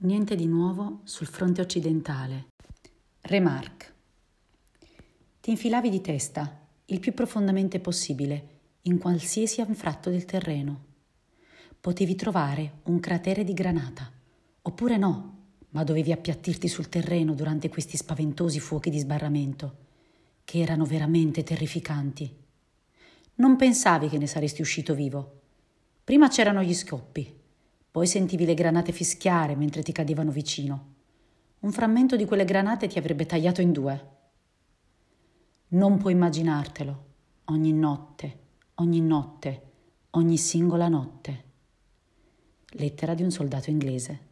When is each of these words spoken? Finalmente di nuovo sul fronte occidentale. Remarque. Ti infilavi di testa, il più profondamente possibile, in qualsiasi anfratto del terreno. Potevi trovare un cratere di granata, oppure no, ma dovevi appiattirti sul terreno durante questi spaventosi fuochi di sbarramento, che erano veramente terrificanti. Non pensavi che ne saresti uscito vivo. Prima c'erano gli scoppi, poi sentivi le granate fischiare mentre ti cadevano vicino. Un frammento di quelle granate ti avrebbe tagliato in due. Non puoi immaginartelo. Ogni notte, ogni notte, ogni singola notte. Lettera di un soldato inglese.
Finalmente 0.00 0.36
di 0.36 0.46
nuovo 0.46 1.00
sul 1.02 1.26
fronte 1.26 1.60
occidentale. 1.60 2.50
Remarque. 3.22 3.86
Ti 5.40 5.50
infilavi 5.50 5.90
di 5.90 6.00
testa, 6.00 6.68
il 6.84 7.00
più 7.00 7.12
profondamente 7.12 7.80
possibile, 7.80 8.60
in 8.82 8.98
qualsiasi 8.98 9.60
anfratto 9.60 10.08
del 10.08 10.24
terreno. 10.24 10.84
Potevi 11.80 12.14
trovare 12.14 12.74
un 12.84 13.00
cratere 13.00 13.42
di 13.42 13.52
granata, 13.52 14.08
oppure 14.62 14.96
no, 14.98 15.38
ma 15.70 15.82
dovevi 15.82 16.12
appiattirti 16.12 16.68
sul 16.68 16.88
terreno 16.88 17.34
durante 17.34 17.68
questi 17.68 17.96
spaventosi 17.96 18.60
fuochi 18.60 18.90
di 18.90 19.00
sbarramento, 19.00 19.78
che 20.44 20.60
erano 20.60 20.84
veramente 20.84 21.42
terrificanti. 21.42 22.32
Non 23.34 23.56
pensavi 23.56 24.08
che 24.08 24.18
ne 24.18 24.28
saresti 24.28 24.60
uscito 24.60 24.94
vivo. 24.94 25.40
Prima 26.04 26.28
c'erano 26.28 26.62
gli 26.62 26.74
scoppi, 26.74 27.37
poi 27.98 28.06
sentivi 28.06 28.44
le 28.44 28.54
granate 28.54 28.92
fischiare 28.92 29.56
mentre 29.56 29.82
ti 29.82 29.90
cadevano 29.90 30.30
vicino. 30.30 30.94
Un 31.58 31.72
frammento 31.72 32.14
di 32.14 32.26
quelle 32.26 32.44
granate 32.44 32.86
ti 32.86 32.96
avrebbe 32.96 33.26
tagliato 33.26 33.60
in 33.60 33.72
due. 33.72 34.08
Non 35.70 35.98
puoi 35.98 36.12
immaginartelo. 36.12 37.06
Ogni 37.46 37.72
notte, 37.72 38.38
ogni 38.74 39.00
notte, 39.00 39.62
ogni 40.10 40.36
singola 40.36 40.86
notte. 40.86 41.44
Lettera 42.74 43.14
di 43.14 43.24
un 43.24 43.32
soldato 43.32 43.68
inglese. 43.68 44.27